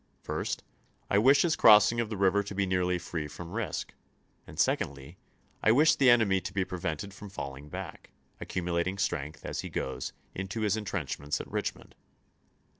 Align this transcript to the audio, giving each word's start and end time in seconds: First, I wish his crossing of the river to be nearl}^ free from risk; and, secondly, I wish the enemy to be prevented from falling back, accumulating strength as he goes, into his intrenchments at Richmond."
First, 0.23 0.63
I 1.11 1.19
wish 1.19 1.43
his 1.43 1.55
crossing 1.55 1.99
of 1.99 2.09
the 2.09 2.17
river 2.17 2.41
to 2.41 2.55
be 2.55 2.65
nearl}^ 2.65 2.99
free 2.99 3.27
from 3.27 3.51
risk; 3.51 3.93
and, 4.47 4.57
secondly, 4.59 5.19
I 5.61 5.71
wish 5.71 5.95
the 5.95 6.09
enemy 6.09 6.41
to 6.41 6.53
be 6.55 6.65
prevented 6.65 7.13
from 7.13 7.29
falling 7.29 7.69
back, 7.69 8.09
accumulating 8.39 8.97
strength 8.97 9.45
as 9.45 9.61
he 9.61 9.69
goes, 9.69 10.11
into 10.33 10.61
his 10.61 10.75
intrenchments 10.75 11.39
at 11.39 11.45
Richmond." 11.51 11.93